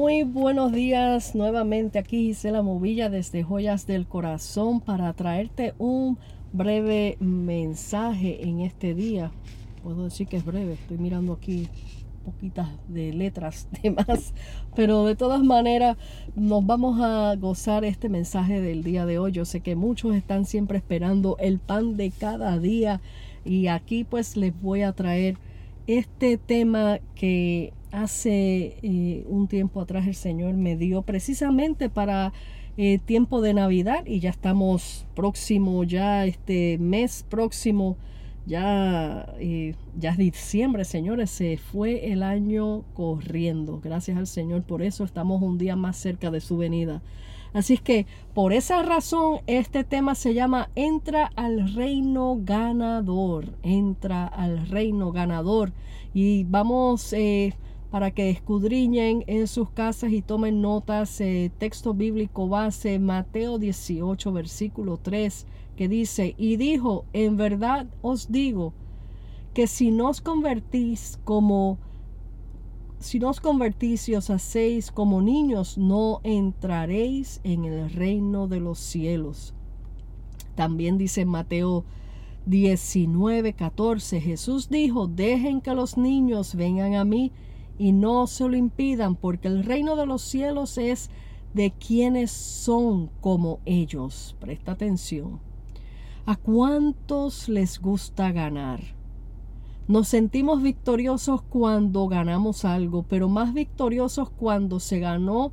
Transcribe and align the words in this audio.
Muy 0.00 0.22
buenos 0.22 0.72
días 0.72 1.34
nuevamente 1.34 1.98
aquí 1.98 2.28
Gisela 2.28 2.62
Movilla 2.62 3.10
desde 3.10 3.42
Joyas 3.42 3.86
del 3.86 4.06
Corazón 4.06 4.80
para 4.80 5.12
traerte 5.12 5.74
un 5.76 6.16
breve 6.54 7.18
mensaje 7.20 8.48
en 8.48 8.60
este 8.60 8.94
día. 8.94 9.30
Puedo 9.82 10.04
decir 10.04 10.26
que 10.26 10.38
es 10.38 10.44
breve, 10.46 10.72
estoy 10.72 10.96
mirando 10.96 11.34
aquí 11.34 11.68
poquitas 12.24 12.70
de 12.88 13.12
letras 13.12 13.68
de 13.82 13.90
más, 13.90 14.32
pero 14.74 15.04
de 15.04 15.16
todas 15.16 15.42
maneras 15.42 15.98
nos 16.34 16.64
vamos 16.64 16.98
a 17.02 17.36
gozar 17.36 17.84
este 17.84 18.08
mensaje 18.08 18.62
del 18.62 18.82
día 18.82 19.04
de 19.04 19.18
hoy. 19.18 19.32
Yo 19.32 19.44
sé 19.44 19.60
que 19.60 19.76
muchos 19.76 20.16
están 20.16 20.46
siempre 20.46 20.78
esperando 20.78 21.36
el 21.38 21.58
pan 21.58 21.98
de 21.98 22.10
cada 22.10 22.58
día 22.58 23.02
y 23.44 23.66
aquí 23.66 24.04
pues 24.04 24.38
les 24.38 24.58
voy 24.62 24.80
a 24.80 24.94
traer 24.94 25.36
este 25.86 26.38
tema 26.38 26.98
que 27.14 27.72
hace 27.92 28.76
eh, 28.82 29.24
un 29.28 29.48
tiempo 29.48 29.80
atrás 29.80 30.06
el 30.06 30.14
Señor 30.14 30.54
me 30.54 30.76
dio 30.76 31.02
precisamente 31.02 31.88
para 31.88 32.32
eh, 32.76 32.98
tiempo 32.98 33.40
de 33.40 33.52
Navidad 33.54 34.06
y 34.06 34.20
ya 34.20 34.30
estamos 34.30 35.06
próximo, 35.14 35.84
ya 35.84 36.24
este 36.24 36.78
mes 36.78 37.26
próximo, 37.28 37.96
ya, 38.46 39.34
eh, 39.38 39.74
ya 39.98 40.10
es 40.10 40.16
diciembre, 40.16 40.84
señores, 40.84 41.30
se 41.30 41.56
fue 41.56 42.12
el 42.12 42.22
año 42.22 42.84
corriendo. 42.94 43.80
Gracias 43.82 44.16
al 44.16 44.26
Señor, 44.26 44.62
por 44.62 44.82
eso 44.82 45.04
estamos 45.04 45.42
un 45.42 45.58
día 45.58 45.76
más 45.76 45.96
cerca 45.96 46.30
de 46.30 46.40
su 46.40 46.56
venida. 46.56 47.02
Así 47.52 47.74
es 47.74 47.80
que 47.80 48.06
por 48.32 48.52
esa 48.52 48.82
razón 48.82 49.40
este 49.46 49.82
tema 49.82 50.14
se 50.14 50.34
llama 50.34 50.70
Entra 50.76 51.30
al 51.34 51.74
reino 51.74 52.38
ganador, 52.40 53.46
entra 53.62 54.26
al 54.26 54.68
reino 54.68 55.10
ganador. 55.10 55.72
Y 56.14 56.44
vamos 56.44 57.12
eh, 57.12 57.54
para 57.90 58.12
que 58.12 58.30
escudriñen 58.30 59.24
en 59.26 59.48
sus 59.48 59.70
casas 59.70 60.12
y 60.12 60.22
tomen 60.22 60.62
notas, 60.62 61.20
eh, 61.20 61.50
texto 61.58 61.92
bíblico 61.92 62.48
base, 62.48 62.98
Mateo 63.00 63.58
18, 63.58 64.32
versículo 64.32 64.96
3, 64.96 65.46
que 65.76 65.88
dice, 65.88 66.34
y 66.38 66.56
dijo, 66.56 67.04
en 67.12 67.36
verdad 67.36 67.86
os 68.00 68.30
digo, 68.30 68.72
que 69.54 69.66
si 69.66 69.90
nos 69.90 70.20
convertís 70.20 71.18
como 71.24 71.78
si 73.00 73.18
nos 73.18 73.40
convertís 73.40 74.10
y 74.10 74.14
os 74.14 74.28
hacéis 74.28 74.92
como 74.92 75.22
niños, 75.22 75.78
no 75.78 76.20
entraréis 76.22 77.40
en 77.44 77.64
el 77.64 77.90
reino 77.90 78.46
de 78.46 78.60
los 78.60 78.78
cielos. 78.78 79.54
También 80.54 80.98
dice 80.98 81.24
Mateo 81.24 81.86
19, 82.44 83.54
14, 83.54 84.20
Jesús 84.20 84.68
dijo, 84.68 85.06
dejen 85.06 85.62
que 85.62 85.74
los 85.74 85.96
niños 85.96 86.54
vengan 86.54 86.94
a 86.94 87.06
mí 87.06 87.32
y 87.78 87.92
no 87.92 88.26
se 88.26 88.46
lo 88.46 88.54
impidan, 88.54 89.16
porque 89.16 89.48
el 89.48 89.64
reino 89.64 89.96
de 89.96 90.04
los 90.04 90.20
cielos 90.20 90.76
es 90.76 91.08
de 91.54 91.70
quienes 91.70 92.30
son 92.30 93.08
como 93.22 93.60
ellos. 93.64 94.36
Presta 94.40 94.72
atención. 94.72 95.40
¿A 96.26 96.36
cuántos 96.36 97.48
les 97.48 97.80
gusta 97.80 98.30
ganar? 98.30 98.99
Nos 99.90 100.06
sentimos 100.06 100.62
victoriosos 100.62 101.42
cuando 101.42 102.06
ganamos 102.06 102.64
algo, 102.64 103.02
pero 103.02 103.28
más 103.28 103.52
victoriosos 103.52 104.30
cuando 104.30 104.78
se 104.78 105.00
ganó 105.00 105.50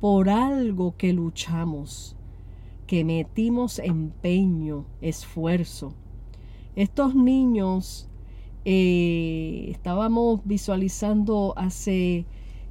por 0.00 0.30
algo 0.30 0.94
que 0.96 1.12
luchamos, 1.12 2.14
que 2.86 3.02
metimos 3.04 3.80
empeño, 3.80 4.84
esfuerzo. 5.00 5.92
Estos 6.76 7.16
niños 7.16 8.08
eh, 8.64 9.66
estábamos 9.72 10.42
visualizando 10.44 11.52
hace, 11.56 12.26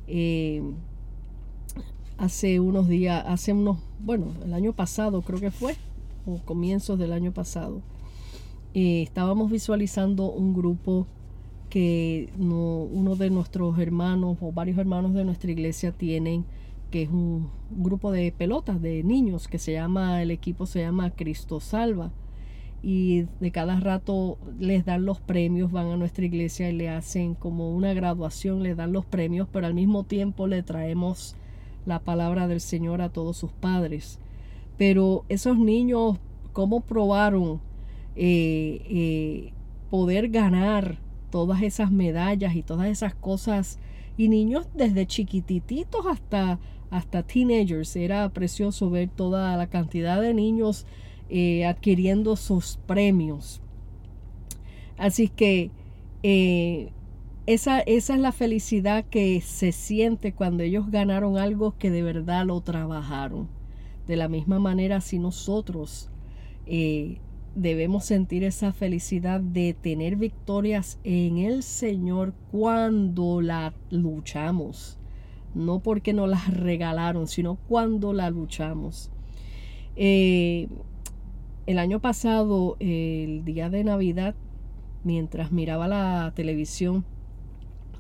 eh, 0.08 0.64
hace 2.18 2.62
unos 2.62 2.88
días, 2.88 3.26
hace 3.28 3.52
unos, 3.52 3.80
bueno, 4.00 4.28
el 4.46 4.54
año 4.54 4.72
pasado 4.72 5.22
creo 5.22 5.42
que 5.42 5.52
fue, 5.52 5.76
o 6.26 6.38
comienzos 6.46 6.98
del 6.98 7.12
año 7.12 7.34
pasado, 7.34 7.82
eh, 8.74 9.02
estábamos 9.02 9.52
visualizando 9.52 10.32
un 10.32 10.54
grupo 10.54 11.08
que 11.70 12.30
uno 12.40 13.16
de 13.16 13.30
nuestros 13.30 13.78
hermanos 13.78 14.38
o 14.42 14.52
varios 14.52 14.78
hermanos 14.78 15.14
de 15.14 15.24
nuestra 15.24 15.52
iglesia 15.52 15.92
tienen, 15.92 16.46
que 16.90 17.04
es 17.04 17.10
un 17.10 17.50
grupo 17.70 18.12
de 18.12 18.32
pelotas 18.32 18.82
de 18.82 19.04
niños 19.04 19.48
que 19.48 19.60
se 19.60 19.74
llama, 19.74 20.22
el 20.24 20.32
equipo 20.32 20.66
se 20.66 20.82
llama 20.82 21.12
Cristo 21.12 21.60
Salva 21.60 22.12
y 22.82 23.26
de 23.40 23.52
cada 23.52 23.80
rato 23.80 24.38
les 24.60 24.86
dan 24.86 25.06
los 25.06 25.20
premios, 25.20 25.72
van 25.72 25.88
a 25.88 25.98
nuestra 25.98 26.26
iglesia 26.26 26.70
y 26.70 26.74
le 26.74 26.90
hacen 26.90 27.36
como 27.36 27.76
una 27.76 27.94
graduación, 27.94 28.64
le 28.64 28.74
dan 28.74 28.94
los 28.94 29.06
premios, 29.06 29.48
pero 29.52 29.68
al 29.68 29.74
mismo 29.74 30.04
tiempo 30.06 30.48
le 30.48 30.64
traemos 30.64 31.36
la 31.86 32.00
palabra 32.00 32.48
del 32.48 32.62
Señor 32.62 33.02
a 33.02 33.10
todos 33.10 33.38
sus 33.38 33.52
padres. 33.52 34.20
Pero 34.78 35.26
esos 35.28 35.58
niños, 35.58 36.18
¿cómo 36.54 36.82
probaron 36.82 37.60
eh, 38.22 38.82
eh, 38.90 39.54
poder 39.90 40.28
ganar 40.28 40.98
todas 41.32 41.62
esas 41.62 41.90
medallas 41.90 42.54
y 42.54 42.64
todas 42.64 42.88
esas 42.88 43.16
cosas? 43.16 43.80
Y 44.18 44.28
niños 44.28 44.68
desde 44.74 45.08
chiquititos 45.08 46.06
hasta, 46.06 46.60
hasta 46.90 47.24
teenagers. 47.24 47.96
Era 47.96 48.28
precioso 48.28 48.90
ver 48.90 49.08
toda 49.10 49.56
la 49.56 49.68
cantidad 49.68 50.22
de 50.22 50.34
niños 50.34 50.86
eh, 51.30 51.66
adquiriendo 51.66 52.36
sus 52.36 52.78
premios. 52.86 53.62
Así 54.98 55.30
que 55.30 55.72
esa, 57.46 57.80
esa 57.80 58.14
es 58.16 58.20
la 58.20 58.34
felicidad 58.34 59.06
que 59.06 59.40
se 59.40 59.72
siente 59.72 60.34
cuando 60.34 60.64
ellos 60.64 60.92
ganaron 60.92 61.38
algo 61.38 61.78
que 61.80 61.90
de 61.90 62.04
verdad 62.04 62.46
lo 62.46 62.60
trabajaron. 62.60 63.48
De 64.08 64.18
la 64.18 64.28
misma 64.28 64.60
manera, 64.60 65.00
si 65.00 65.20
nosotros 65.20 66.10
debemos 67.56 68.06
sentir 68.06 68.44
esa 68.44 68.72
felicidad 68.72 69.42
de 69.42 69.74
tener 69.74 70.16
victorias 70.16 71.00
en 71.04 71.38
el 71.38 71.64
Señor 71.64 72.34
cuando 72.52 73.42
la 73.42 73.74
luchamos. 73.90 74.98
No 75.56 75.80
porque 75.80 76.14
nos 76.14 76.30
las 76.30 76.54
regalaron, 76.54 77.28
sino 77.28 77.56
cuando 77.68 78.14
la 78.14 78.30
luchamos. 78.30 79.12
El 79.96 80.70
año 81.68 82.00
pasado, 82.00 82.78
el 82.80 83.44
día 83.46 83.70
de 83.70 83.84
Navidad, 83.84 84.36
mientras 85.04 85.52
miraba 85.52 85.88
la 85.88 86.32
televisión, 86.36 87.06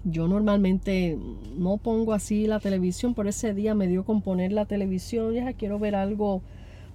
yo 0.05 0.27
normalmente 0.27 1.17
no 1.57 1.77
pongo 1.77 2.13
así 2.13 2.47
la 2.47 2.59
televisión, 2.59 3.13
pero 3.13 3.29
ese 3.29 3.53
día 3.53 3.75
me 3.75 3.88
dio 3.88 4.05
con 4.05 4.21
poner 4.21 4.53
la 4.53 4.65
televisión, 4.65 5.33
ya 5.33 5.51
quiero 5.53 5.77
ver 5.77 5.95
algo 5.95 6.41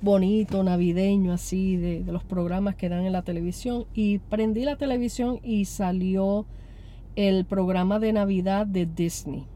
bonito, 0.05 0.63
navideño, 0.63 1.33
así, 1.33 1.77
de, 1.77 2.05
los 2.07 2.23
programas 2.23 2.77
que 2.77 2.89
dan 2.89 3.07
en 3.07 3.13
la 3.13 3.23
televisión. 3.23 3.87
Y 3.95 4.19
prendí 4.19 4.65
la 4.65 4.77
televisión 4.77 5.41
y 5.43 5.65
salió 5.65 6.47
el 7.17 7.45
programa 7.45 7.99
de 7.99 8.13
Navidad 8.13 8.67
de 8.67 8.87
Disney. 8.87 9.47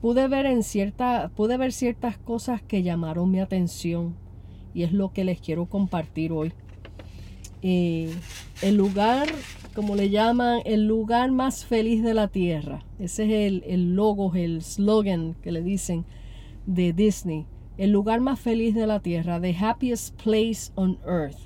Pude 0.00 0.28
ver 0.28 0.46
en 0.46 0.62
cierta, 0.62 1.30
pude 1.34 1.56
ver 1.56 1.72
ciertas 1.72 2.16
cosas 2.16 2.62
que 2.62 2.82
llamaron 2.82 3.30
mi 3.30 3.40
atención 3.40 4.14
y 4.72 4.84
es 4.84 4.92
lo 4.92 5.12
que 5.12 5.24
les 5.24 5.40
quiero 5.40 5.66
compartir 5.66 6.32
hoy. 6.32 6.52
Eh, 7.62 8.14
el 8.62 8.76
lugar, 8.76 9.28
como 9.74 9.96
le 9.96 10.08
llaman, 10.08 10.60
el 10.64 10.86
lugar 10.86 11.30
más 11.32 11.66
feliz 11.66 12.02
de 12.02 12.14
la 12.14 12.28
tierra. 12.28 12.82
Ese 12.98 13.24
es 13.24 13.52
el, 13.52 13.64
el 13.66 13.94
logo, 13.94 14.34
el 14.34 14.62
slogan 14.62 15.34
que 15.42 15.52
le 15.52 15.62
dicen 15.62 16.06
de 16.64 16.94
Disney. 16.94 17.46
El 17.80 17.92
lugar 17.92 18.20
más 18.20 18.38
feliz 18.38 18.74
de 18.74 18.86
la 18.86 19.00
tierra, 19.00 19.40
the 19.40 19.56
happiest 19.58 20.14
place 20.22 20.70
on 20.74 20.98
earth. 21.06 21.38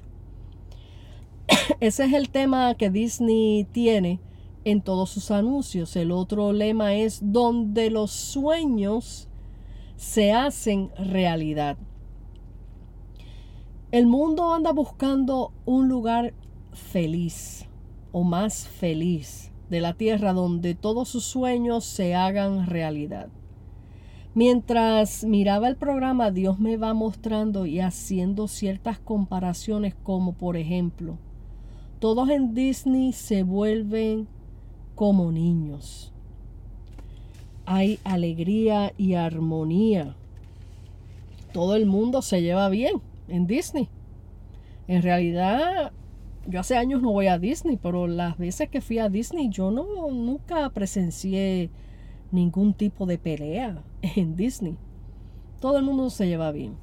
Ese 1.79 2.07
es 2.07 2.13
el 2.13 2.29
tema 2.29 2.75
que 2.75 2.91
Disney 2.91 3.63
tiene 3.71 4.19
en 4.65 4.83
todos 4.83 5.11
sus 5.11 5.31
anuncios. 5.31 5.95
El 5.95 6.11
otro 6.11 6.53
lema 6.53 6.95
es 6.95 7.21
donde 7.23 7.89
los 7.89 8.11
sueños 8.11 9.29
se 9.95 10.33
hacen 10.33 10.91
realidad. 10.99 11.77
El 13.93 14.09
mundo 14.09 14.53
anda 14.53 14.73
buscando 14.73 15.53
un 15.65 15.89
lugar 15.89 16.35
feliz 16.73 17.69
o 18.11 18.25
más 18.25 18.67
feliz 18.67 19.53
de 19.71 19.81
la 19.81 19.93
tierra 19.93 20.33
donde 20.33 20.75
todos 20.75 21.11
sus 21.11 21.23
sueños 21.23 21.85
se 21.85 22.17
hagan 22.17 22.67
realidad. 22.67 23.29
Mientras 24.35 25.23
miraba 25.23 25.69
el 25.69 25.77
programa, 25.77 26.33
Dios 26.33 26.59
me 26.59 26.77
va 26.77 26.93
mostrando 26.93 27.67
y 27.67 27.79
haciendo 27.79 28.49
ciertas 28.49 28.99
comparaciones 28.99 29.95
como 30.03 30.33
por 30.33 30.57
ejemplo, 30.57 31.19
todos 32.01 32.29
en 32.31 32.53
Disney 32.53 33.13
se 33.13 33.45
vuelven 33.45 34.27
como 34.97 35.31
niños. 35.31 36.13
Hay 37.65 38.01
alegría 38.03 38.93
y 38.99 39.15
armonía. 39.15 40.17
Todo 41.53 41.77
el 41.77 41.87
mundo 41.87 42.21
se 42.21 42.43
lleva 42.43 42.69
bien 42.69 43.01
en 43.29 43.47
Disney. 43.47 43.89
En 44.89 45.03
realidad, 45.03 45.93
yo 46.49 46.59
hace 46.59 46.77
años 46.77 47.01
no 47.01 47.13
voy 47.13 47.29
a 47.29 47.39
Disney, 47.39 47.79
pero 47.81 48.09
las 48.09 48.37
veces 48.37 48.69
que 48.69 48.81
fui 48.81 48.99
a 48.99 49.09
Disney 49.09 49.49
yo 49.49 49.71
no 49.71 50.11
nunca 50.11 50.69
presencié 50.71 51.71
ningún 52.35 52.75
tipo 52.75 53.07
de 53.07 53.17
pelea 53.17 53.83
en 54.03 54.37
Disney. 54.37 54.77
Todo 55.61 55.79
el 55.79 55.85
mundo 55.85 56.11
se 56.11 56.27
lleva 56.27 56.53
bien. 56.53 56.77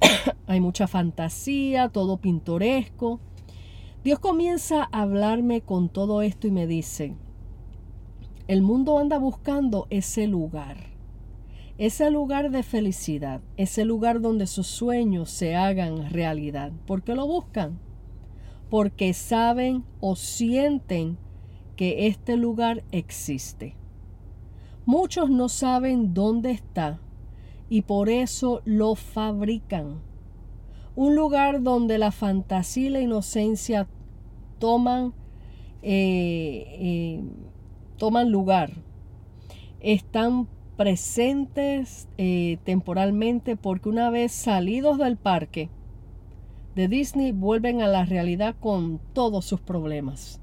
Hay 0.46 0.60
mucha 0.60 0.86
fantasía, 0.86 1.88
todo 1.88 2.16
pintoresco. 2.16 3.20
Dios 4.02 4.18
comienza 4.18 4.88
a 4.92 5.02
hablarme 5.02 5.60
con 5.60 5.88
todo 5.88 6.22
esto 6.22 6.46
y 6.46 6.50
me 6.50 6.66
dice, 6.66 7.14
el 8.48 8.62
mundo 8.62 8.98
anda 8.98 9.18
buscando 9.18 9.86
ese 9.88 10.26
lugar, 10.26 10.76
ese 11.78 12.10
lugar 12.10 12.50
de 12.50 12.62
felicidad, 12.62 13.40
ese 13.56 13.86
lugar 13.86 14.20
donde 14.20 14.46
sus 14.46 14.66
sueños 14.66 15.30
se 15.30 15.56
hagan 15.56 16.10
realidad. 16.10 16.72
¿Por 16.86 17.02
qué 17.02 17.14
lo 17.14 17.26
buscan? 17.26 17.78
Porque 18.68 19.14
saben 19.14 19.84
o 20.00 20.16
sienten 20.16 21.16
que 21.76 22.06
este 22.06 22.36
lugar 22.36 22.84
existe. 22.92 23.76
Muchos 24.86 25.30
no 25.30 25.48
saben 25.48 26.12
dónde 26.12 26.50
está 26.50 27.00
y 27.70 27.82
por 27.82 28.10
eso 28.10 28.60
lo 28.66 28.94
fabrican. 28.94 30.00
Un 30.94 31.16
lugar 31.16 31.62
donde 31.62 31.96
la 31.96 32.12
fantasía 32.12 32.86
y 32.86 32.90
la 32.90 33.00
inocencia 33.00 33.88
toman, 34.58 35.14
eh, 35.82 36.66
eh, 36.78 37.22
toman 37.96 38.30
lugar. 38.30 38.72
Están 39.80 40.48
presentes 40.76 42.06
eh, 42.18 42.58
temporalmente 42.64 43.56
porque 43.56 43.88
una 43.88 44.10
vez 44.10 44.32
salidos 44.32 44.98
del 44.98 45.16
parque 45.16 45.70
de 46.74 46.88
Disney 46.88 47.32
vuelven 47.32 47.80
a 47.80 47.88
la 47.88 48.04
realidad 48.04 48.54
con 48.60 49.00
todos 49.14 49.46
sus 49.46 49.60
problemas. 49.60 50.40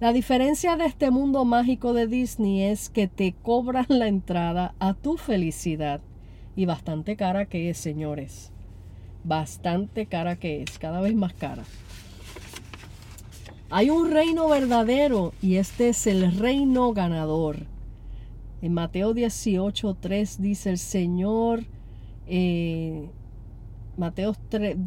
La 0.00 0.12
diferencia 0.12 0.76
de 0.76 0.86
este 0.86 1.12
mundo 1.12 1.44
mágico 1.44 1.92
de 1.92 2.08
Disney 2.08 2.62
es 2.62 2.90
que 2.90 3.06
te 3.06 3.32
cobran 3.32 3.86
la 3.88 4.08
entrada 4.08 4.74
a 4.80 4.94
tu 4.94 5.16
felicidad 5.16 6.00
y 6.56 6.66
bastante 6.66 7.16
cara 7.16 7.46
que 7.46 7.70
es, 7.70 7.78
señores. 7.78 8.50
Bastante 9.22 10.06
cara 10.06 10.34
que 10.36 10.62
es, 10.62 10.78
cada 10.80 11.00
vez 11.00 11.14
más 11.14 11.32
cara. 11.32 11.62
Hay 13.70 13.90
un 13.90 14.10
reino 14.10 14.48
verdadero 14.48 15.32
y 15.40 15.56
este 15.56 15.90
es 15.90 16.06
el 16.08 16.38
reino 16.38 16.92
ganador. 16.92 17.58
En 18.62 18.74
Mateo 18.74 19.14
18.3 19.14 20.38
dice 20.38 20.70
el 20.70 20.78
Señor, 20.78 21.64
eh, 22.26 23.08
Mateo, 23.96 24.34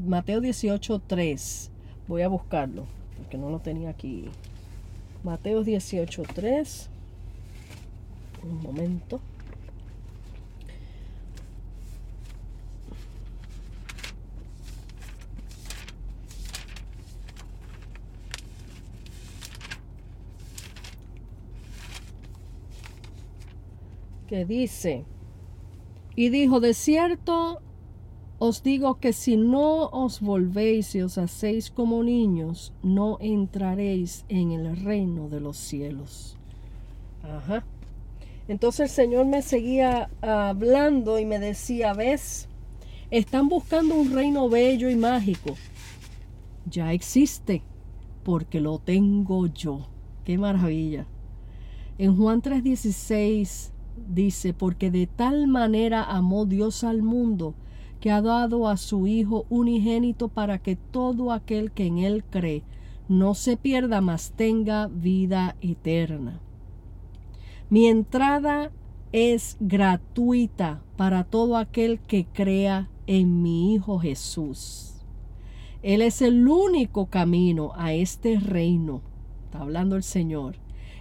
Mateo 0.05 0.41
18.3, 0.41 1.69
voy 2.07 2.23
a 2.23 2.27
buscarlo, 2.27 2.85
porque 3.17 3.37
no 3.37 3.49
lo 3.49 3.59
tenía 3.59 3.89
aquí. 3.89 4.25
Mateo 5.27 5.61
18.3, 5.61 6.87
un 8.43 8.61
momento. 8.61 9.19
que 24.29 24.45
dice, 24.45 25.03
y 26.15 26.29
dijo, 26.29 26.61
de 26.61 26.73
cierto 26.73 27.61
os 28.39 28.61
digo 28.61 28.99
que 28.99 29.13
si 29.13 29.35
no 29.35 29.87
os 29.89 30.21
volvéis 30.21 30.93
y 30.95 31.01
os 31.01 31.17
hacéis 31.17 31.71
como 31.71 32.03
niños, 32.03 32.73
no 32.83 33.17
entraréis 33.19 34.25
en 34.29 34.51
el 34.51 34.77
reino 34.77 35.27
de 35.27 35.39
los 35.39 35.57
cielos. 35.57 36.37
Ajá. 37.23 37.63
Entonces 38.47 38.79
el 38.81 38.89
Señor 38.89 39.25
me 39.25 39.41
seguía 39.41 40.09
hablando 40.21 41.19
y 41.19 41.25
me 41.25 41.39
decía, 41.39 41.93
ves, 41.93 42.47
están 43.11 43.49
buscando 43.49 43.95
un 43.95 44.13
reino 44.13 44.49
bello 44.49 44.89
y 44.89 44.95
mágico. 44.95 45.55
Ya 46.69 46.93
existe, 46.93 47.63
porque 48.23 48.61
lo 48.61 48.79
tengo 48.79 49.47
yo. 49.47 49.87
Qué 50.23 50.37
maravilla. 50.37 51.07
En 51.97 52.15
Juan 52.15 52.41
3:16 52.41 53.71
dice, 54.07 54.53
porque 54.53 54.91
de 54.91 55.07
tal 55.07 55.47
manera 55.47 56.03
amó 56.03 56.45
Dios 56.45 56.83
al 56.83 57.01
mundo, 57.01 57.55
que 57.99 58.11
ha 58.11 58.21
dado 58.21 58.67
a 58.67 58.77
su 58.77 59.07
Hijo 59.07 59.45
unigénito 59.49 60.27
para 60.27 60.59
que 60.59 60.75
todo 60.75 61.31
aquel 61.31 61.71
que 61.71 61.85
en 61.85 61.99
Él 61.99 62.23
cree 62.29 62.63
no 63.07 63.33
se 63.33 63.57
pierda, 63.57 64.01
mas 64.01 64.33
tenga 64.35 64.87
vida 64.87 65.55
eterna. 65.61 66.39
Mi 67.69 67.87
entrada 67.87 68.71
es 69.11 69.57
gratuita 69.59 70.81
para 70.95 71.23
todo 71.23 71.57
aquel 71.57 71.99
que 71.99 72.25
crea 72.25 72.89
en 73.07 73.41
mi 73.41 73.73
Hijo 73.73 73.99
Jesús. 73.99 75.05
Él 75.83 76.01
es 76.01 76.21
el 76.21 76.47
único 76.47 77.05
camino 77.07 77.71
a 77.75 77.93
este 77.93 78.39
reino. 78.39 79.01
Está 79.45 79.59
hablando 79.59 79.95
el 79.95 80.03
Señor. 80.03 80.55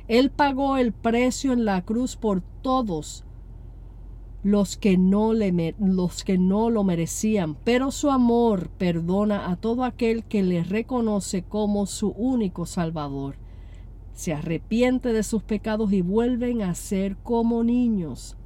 Él 0.07 0.31
pagó 0.31 0.77
el 0.77 0.93
precio 0.93 1.53
en 1.53 1.65
la 1.65 1.83
cruz 1.83 2.17
por 2.17 2.41
todos 2.63 3.26
los 4.47 4.77
que 4.77 4.97
no, 4.97 5.33
le, 5.33 5.75
los 5.81 6.23
que 6.23 6.39
no 6.39 6.71
lo 6.71 6.85
merecían, 6.85 7.57
pero 7.65 7.91
su 7.91 8.13
amor 8.13 8.69
perdona 8.79 9.51
a 9.51 9.57
todo 9.57 9.83
aquel 9.83 10.23
que 10.23 10.45
le 10.45 10.63
reconoce 10.63 11.43
como 11.43 11.87
su 11.87 12.11
único 12.11 12.65
Salvador. 12.65 13.35
Se 14.15 14.33
arrepiente 14.33 15.13
de 15.13 15.25
sus 15.25 15.43
pecados 15.43 15.93
y 15.93 16.01
vuelven 16.01 16.63
a 16.63 16.77
ser 16.77 17.17
como 17.17 17.65
niños. 17.65 18.37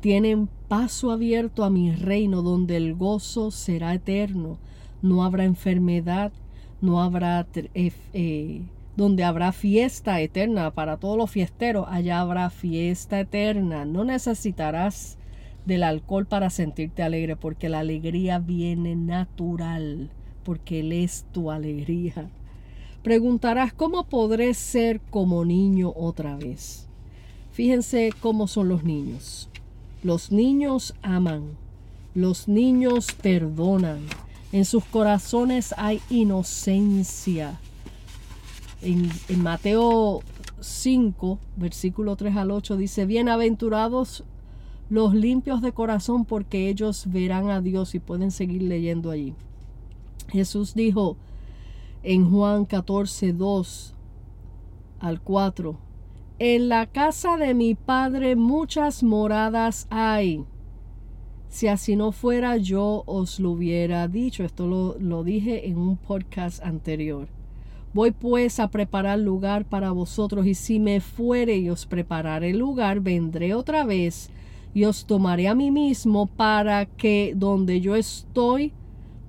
Tienen 0.00 0.50
paso 0.68 1.10
abierto 1.10 1.64
a 1.64 1.70
mi 1.70 1.92
reino 1.92 2.42
donde 2.42 2.76
el 2.76 2.94
gozo 2.94 3.50
será 3.50 3.94
eterno. 3.94 4.58
No 5.00 5.24
habrá 5.24 5.46
enfermedad, 5.46 6.34
no 6.82 7.02
habrá 7.02 7.46
eh, 7.54 7.92
eh, 8.12 8.60
donde 8.96 9.24
habrá 9.24 9.52
fiesta 9.52 10.20
eterna 10.20 10.70
para 10.70 10.96
todos 10.98 11.18
los 11.18 11.30
fiesteros, 11.30 11.86
allá 11.88 12.20
habrá 12.20 12.50
fiesta 12.50 13.20
eterna. 13.20 13.84
No 13.84 14.04
necesitarás 14.04 15.18
del 15.66 15.82
alcohol 15.82 16.26
para 16.26 16.50
sentirte 16.50 17.02
alegre, 17.02 17.36
porque 17.36 17.68
la 17.68 17.80
alegría 17.80 18.38
viene 18.38 18.94
natural, 18.94 20.10
porque 20.44 20.80
Él 20.80 20.92
es 20.92 21.24
tu 21.32 21.50
alegría. 21.50 22.28
Preguntarás, 23.02 23.72
¿cómo 23.72 24.04
podré 24.04 24.54
ser 24.54 25.00
como 25.10 25.44
niño 25.44 25.92
otra 25.96 26.36
vez? 26.36 26.86
Fíjense 27.52 28.10
cómo 28.20 28.46
son 28.46 28.68
los 28.68 28.84
niños. 28.84 29.48
Los 30.02 30.30
niños 30.30 30.94
aman, 31.02 31.56
los 32.14 32.46
niños 32.46 33.06
perdonan, 33.22 34.00
en 34.52 34.64
sus 34.64 34.84
corazones 34.84 35.74
hay 35.76 36.00
inocencia 36.10 37.58
en, 38.84 39.42
Mateo 39.42 40.20
5, 40.60 41.38
versículo 41.56 42.16
3 42.16 42.36
al 42.36 42.50
8, 42.50 42.76
dice, 42.76 43.06
bienaventurados 43.06 44.24
los 44.90 45.14
limpios 45.14 45.62
de 45.62 45.72
corazón 45.72 46.24
porque 46.24 46.68
ellos 46.68 47.04
verán 47.06 47.50
a 47.50 47.60
Dios 47.60 47.94
y 47.94 47.98
pueden 47.98 48.30
seguir 48.30 48.62
leyendo 48.62 49.10
allí. 49.10 49.34
Jesús 50.28 50.74
dijo 50.74 51.16
en 52.02 52.30
Juan 52.30 52.66
14, 52.66 53.32
2 53.32 53.94
al 55.00 55.20
4, 55.20 55.78
en 56.38 56.68
la 56.68 56.86
casa 56.86 57.36
de 57.36 57.54
mi 57.54 57.74
Padre 57.74 58.36
muchas 58.36 59.02
moradas 59.02 59.86
hay. 59.88 60.44
Si 61.48 61.68
así 61.68 61.94
no 61.94 62.10
fuera, 62.10 62.56
yo 62.56 63.04
os 63.06 63.38
lo 63.38 63.52
hubiera 63.52 64.08
dicho. 64.08 64.42
Esto 64.42 64.66
lo, 64.66 64.96
lo 64.98 65.22
dije 65.22 65.68
en 65.68 65.78
un 65.78 65.96
podcast 65.96 66.60
anterior. 66.64 67.28
Voy 67.94 68.10
pues 68.10 68.58
a 68.58 68.68
preparar 68.68 69.20
lugar 69.20 69.64
para 69.64 69.92
vosotros, 69.92 70.46
y 70.46 70.54
si 70.54 70.80
me 70.80 71.00
fuere 71.00 71.58
y 71.58 71.70
os 71.70 71.86
prepararé 71.86 72.52
lugar, 72.52 72.98
vendré 73.00 73.54
otra 73.54 73.84
vez 73.84 74.30
y 74.74 74.84
os 74.84 75.06
tomaré 75.06 75.46
a 75.46 75.54
mí 75.54 75.70
mismo 75.70 76.26
para 76.26 76.86
que 76.86 77.32
donde 77.36 77.80
yo 77.80 77.94
estoy, 77.94 78.72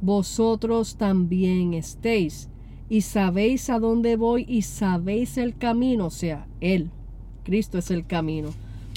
vosotros 0.02 0.96
también 0.96 1.76
estéis. 1.76 2.50
Y 2.90 3.02
sabéis 3.02 3.70
a 3.70 3.80
dónde 3.80 4.16
voy 4.16 4.46
y 4.48 4.64
sabéis 4.64 5.38
el 5.38 5.56
camino, 5.56 6.08
o 6.08 6.12
sea, 6.12 6.48
Él, 6.60 6.90
Cristo 7.44 7.78
es 7.78 7.92
el 7.92 8.08
camino. 8.08 8.50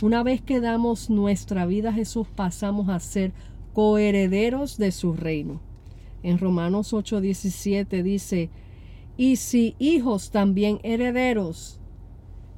Una 0.02 0.22
vez 0.22 0.40
que 0.40 0.60
damos 0.60 1.10
nuestra 1.10 1.66
vida 1.66 1.90
a 1.90 1.94
Jesús, 1.94 2.26
pasamos 2.34 2.88
a 2.88 3.00
ser 3.00 3.32
coherederos 3.74 4.78
de 4.78 4.92
su 4.92 5.12
reino. 5.12 5.60
En 6.22 6.38
Romanos 6.38 6.94
8:17 6.94 8.02
dice, 8.02 8.48
y 9.18 9.34
si 9.36 9.74
hijos 9.80 10.30
también 10.30 10.78
herederos, 10.84 11.80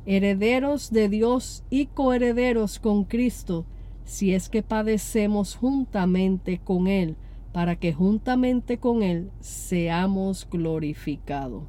herederos 0.04 0.90
de 0.90 1.08
Dios 1.08 1.64
y 1.70 1.86
coherederos 1.86 2.78
con 2.78 3.04
Cristo, 3.04 3.64
si 4.04 4.34
es 4.34 4.50
que 4.50 4.62
padecemos 4.62 5.56
juntamente 5.56 6.60
con 6.62 6.86
Él, 6.86 7.16
para 7.52 7.76
que 7.76 7.94
juntamente 7.94 8.78
con 8.78 9.02
Él 9.02 9.30
seamos 9.40 10.46
glorificados. 10.50 11.64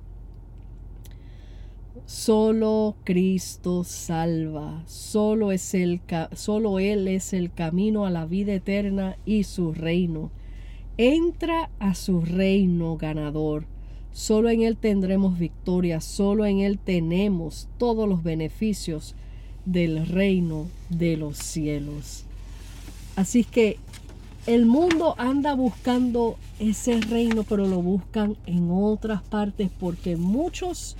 Solo 2.05 2.97
Cristo 3.05 3.85
salva, 3.85 4.83
solo, 4.87 5.53
es 5.53 5.73
el, 5.73 6.01
solo 6.33 6.79
Él 6.79 7.07
es 7.07 7.31
el 7.31 7.53
camino 7.53 8.05
a 8.05 8.09
la 8.09 8.25
vida 8.25 8.53
eterna 8.55 9.17
y 9.23 9.43
su 9.43 9.71
reino. 9.71 10.31
Entra 10.97 11.69
a 11.79 11.95
su 11.95 12.19
reino 12.19 12.97
ganador. 12.97 13.65
Solo 14.13 14.49
en 14.49 14.61
Él 14.61 14.77
tendremos 14.77 15.39
victoria, 15.39 16.01
solo 16.01 16.45
en 16.45 16.59
Él 16.59 16.77
tenemos 16.79 17.67
todos 17.77 18.07
los 18.07 18.23
beneficios 18.23 19.15
del 19.65 20.05
reino 20.07 20.67
de 20.89 21.17
los 21.17 21.37
cielos. 21.37 22.25
Así 23.15 23.43
que 23.43 23.77
el 24.47 24.65
mundo 24.65 25.15
anda 25.17 25.53
buscando 25.53 26.37
ese 26.59 26.99
reino, 26.99 27.43
pero 27.43 27.67
lo 27.67 27.81
buscan 27.81 28.37
en 28.45 28.69
otras 28.71 29.21
partes 29.21 29.69
porque 29.79 30.17
muchos 30.17 30.97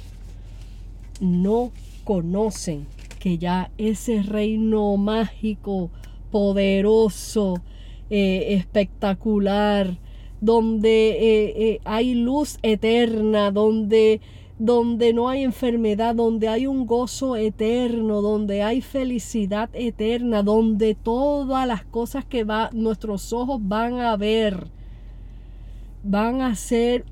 no 1.19 1.71
conocen 2.03 2.85
que 3.19 3.37
ya 3.37 3.71
ese 3.77 4.23
reino 4.23 4.97
mágico, 4.97 5.89
poderoso, 6.31 7.61
eh, 8.09 8.55
espectacular, 8.55 9.97
donde 10.41 11.11
eh, 11.11 11.53
eh, 11.55 11.79
hay 11.85 12.15
luz 12.15 12.57
eterna, 12.63 13.51
donde, 13.51 14.19
donde 14.59 15.13
no 15.13 15.29
hay 15.29 15.43
enfermedad, 15.43 16.15
donde 16.15 16.49
hay 16.49 16.67
un 16.67 16.85
gozo 16.85 17.37
eterno, 17.37 18.21
donde 18.21 18.63
hay 18.63 18.81
felicidad 18.81 19.69
eterna, 19.73 20.43
donde 20.43 20.95
todas 20.95 21.65
las 21.67 21.85
cosas 21.85 22.25
que 22.25 22.43
va, 22.43 22.69
nuestros 22.73 23.31
ojos 23.31 23.61
van 23.61 23.99
a 23.99 24.17
ver, 24.17 24.67
van 26.03 26.41
a 26.41 26.55
ser 26.55 27.05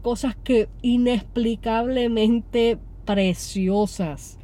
cosas 0.00 0.34
que 0.34 0.68
inexplicablemente 0.80 2.78
preciosas. 3.04 4.38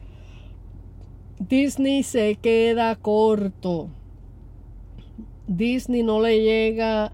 Disney 1.39 2.03
se 2.03 2.37
queda 2.37 2.97
corto. 2.97 3.89
Disney 5.47 6.03
no 6.03 6.21
le 6.21 6.43
llega 6.43 7.13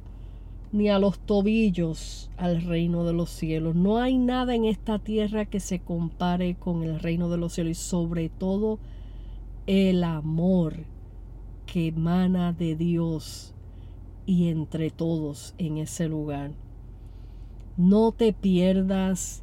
ni 0.73 0.89
a 0.89 0.99
los 0.99 1.19
tobillos 1.19 2.31
al 2.37 2.62
reino 2.62 3.05
de 3.05 3.12
los 3.12 3.31
cielos. 3.31 3.75
No 3.75 3.99
hay 3.99 4.19
nada 4.19 4.55
en 4.55 4.65
esta 4.65 4.99
tierra 4.99 5.45
que 5.45 5.61
se 5.61 5.81
compare 5.81 6.55
con 6.55 6.83
el 6.83 7.00
reino 7.00 7.29
de 7.29 7.39
los 7.39 7.55
cielos 7.55 7.73
y 7.73 7.81
sobre 7.81 8.29
todo 8.29 8.79
el 9.67 10.05
amor 10.05 10.85
que 11.67 11.89
emana 11.89 12.53
de 12.53 12.77
Dios 12.77 13.55
y 14.27 14.49
entre 14.49 14.91
todos 14.91 15.55
en 15.59 15.79
ese 15.79 16.09
lugar. 16.09 16.53
No 17.77 18.12
te 18.12 18.33
pierdas 18.33 19.43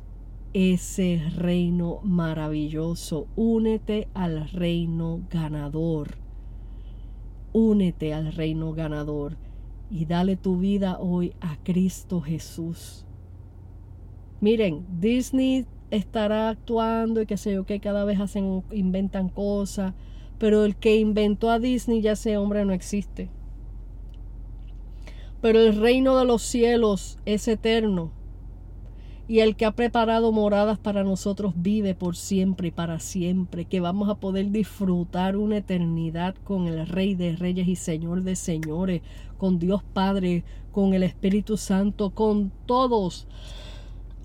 ese 0.53 1.21
reino 1.35 1.99
maravilloso. 2.03 3.27
Únete 3.35 4.07
al 4.13 4.49
reino 4.49 5.21
ganador. 5.29 6.17
Únete 7.53 8.13
al 8.13 8.31
reino 8.33 8.73
ganador 8.73 9.46
y 9.89 10.05
dale 10.05 10.35
tu 10.35 10.57
vida 10.57 10.97
hoy 10.99 11.33
a 11.41 11.57
Cristo 11.63 12.21
Jesús. 12.21 13.05
Miren, 14.41 14.85
Disney 14.99 15.65
estará 15.89 16.49
actuando 16.49 17.21
y 17.21 17.25
qué 17.25 17.37
sé 17.37 17.53
yo 17.53 17.65
que 17.65 17.79
cada 17.79 18.05
vez 18.05 18.19
hacen 18.19 18.63
inventan 18.71 19.29
cosas, 19.29 19.93
pero 20.37 20.65
el 20.65 20.75
que 20.75 20.97
inventó 20.97 21.49
a 21.49 21.59
Disney 21.59 22.01
ya 22.01 22.11
ese 22.11 22.37
hombre 22.37 22.65
no 22.65 22.73
existe. 22.73 23.29
Pero 25.41 25.59
el 25.59 25.79
reino 25.79 26.17
de 26.17 26.25
los 26.25 26.41
cielos 26.41 27.17
es 27.25 27.47
eterno 27.47 28.11
y 29.27 29.39
el 29.39 29.55
que 29.55 29.65
ha 29.65 29.71
preparado 29.71 30.31
moradas 30.31 30.77
para 30.77 31.03
nosotros 31.03 31.53
vive 31.57 31.95
por 31.95 32.15
siempre 32.15 32.69
y 32.69 32.71
para 32.71 32.99
siempre, 32.99 33.65
que 33.65 33.81
vamos 33.81 34.09
a 34.09 34.15
poder 34.15 34.51
disfrutar 34.51 35.35
una 35.35 35.57
eternidad 35.57 36.35
con 36.43 36.67
el 36.67 36.87
Rey 36.87 37.13
de 37.13 37.35
Reyes 37.35 37.67
y 37.67 37.75
Señor 37.75 38.23
de 38.23 38.37
Señores, 38.37 39.01
con 39.37 39.59
Dios 39.59 39.83
Padre, 39.83 40.45
con 40.71 40.93
el 40.93 41.03
Espíritu 41.03 41.57
Santo, 41.57 42.11
con 42.11 42.51
todos, 42.65 43.27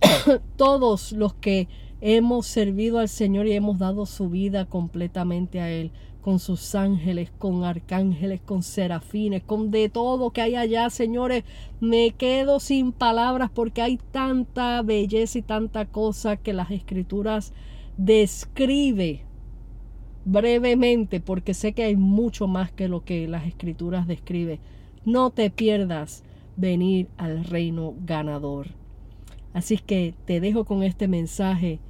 todos 0.56 1.12
los 1.12 1.34
que 1.34 1.66
hemos 2.00 2.46
servido 2.46 2.98
al 2.98 3.08
Señor 3.08 3.46
y 3.48 3.52
hemos 3.52 3.78
dado 3.78 4.06
su 4.06 4.28
vida 4.28 4.66
completamente 4.66 5.60
a 5.60 5.70
Él 5.70 5.90
con 6.22 6.38
sus 6.38 6.74
ángeles, 6.74 7.30
con 7.38 7.64
arcángeles, 7.64 8.40
con 8.40 8.62
serafines, 8.62 9.42
con 9.42 9.70
de 9.70 9.88
todo 9.88 10.30
que 10.30 10.40
hay 10.40 10.54
allá, 10.54 10.88
señores. 10.88 11.44
Me 11.80 12.12
quedo 12.12 12.60
sin 12.60 12.92
palabras 12.92 13.50
porque 13.52 13.82
hay 13.82 13.98
tanta 14.12 14.80
belleza 14.82 15.38
y 15.38 15.42
tanta 15.42 15.84
cosa 15.84 16.36
que 16.36 16.52
las 16.52 16.70
escrituras 16.70 17.52
describe 17.96 19.22
brevemente, 20.24 21.20
porque 21.20 21.52
sé 21.52 21.72
que 21.72 21.82
hay 21.82 21.96
mucho 21.96 22.46
más 22.46 22.70
que 22.70 22.88
lo 22.88 23.04
que 23.04 23.26
las 23.26 23.46
escrituras 23.46 24.06
describe. 24.06 24.60
No 25.04 25.30
te 25.30 25.50
pierdas 25.50 26.22
venir 26.56 27.08
al 27.16 27.44
reino 27.44 27.94
ganador. 28.06 28.68
Así 29.52 29.76
que 29.78 30.14
te 30.24 30.40
dejo 30.40 30.64
con 30.64 30.82
este 30.82 31.08
mensaje 31.08 31.80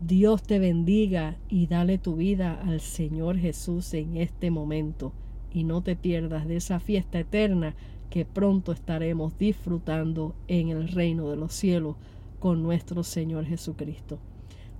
Dios 0.00 0.44
te 0.44 0.60
bendiga 0.60 1.36
y 1.48 1.66
dale 1.66 1.98
tu 1.98 2.14
vida 2.14 2.60
al 2.64 2.80
Señor 2.80 3.36
Jesús 3.36 3.92
en 3.94 4.16
este 4.16 4.48
momento 4.52 5.12
y 5.52 5.64
no 5.64 5.82
te 5.82 5.96
pierdas 5.96 6.46
de 6.46 6.54
esa 6.54 6.78
fiesta 6.78 7.18
eterna 7.18 7.74
que 8.08 8.24
pronto 8.24 8.70
estaremos 8.70 9.36
disfrutando 9.38 10.36
en 10.46 10.68
el 10.68 10.86
reino 10.86 11.28
de 11.30 11.36
los 11.36 11.52
cielos 11.52 11.96
con 12.38 12.62
nuestro 12.62 13.02
Señor 13.02 13.44
Jesucristo. 13.46 14.20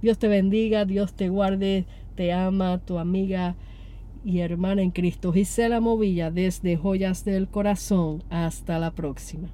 Dios 0.00 0.18
te 0.18 0.28
bendiga, 0.28 0.84
Dios 0.84 1.12
te 1.12 1.28
guarde, 1.28 1.84
te 2.14 2.32
ama 2.32 2.78
tu 2.78 2.98
amiga 2.98 3.56
y 4.24 4.38
hermana 4.38 4.82
en 4.82 4.92
Cristo 4.92 5.32
Gisela 5.32 5.80
Movilla 5.80 6.30
desde 6.30 6.76
Joyas 6.76 7.24
del 7.24 7.48
Corazón. 7.48 8.22
Hasta 8.30 8.78
la 8.78 8.92
próxima. 8.92 9.48